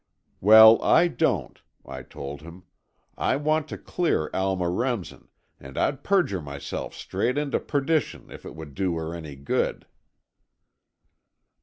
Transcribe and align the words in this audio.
"Well, 0.39 0.81
I 0.81 1.07
don't," 1.07 1.61
I 1.85 2.01
told 2.01 2.41
him. 2.41 2.63
"I 3.19 3.35
want 3.35 3.67
to 3.67 3.77
clear 3.77 4.31
Alma 4.33 4.67
Remsen, 4.67 5.27
and 5.59 5.77
I'd 5.77 6.03
perjure 6.03 6.41
myself 6.41 6.95
straight 6.95 7.37
into 7.37 7.59
perdition 7.59 8.31
if 8.31 8.43
it 8.43 8.55
would 8.55 8.73
do 8.73 8.95
her 8.95 9.13
any 9.13 9.35
good." 9.35 9.85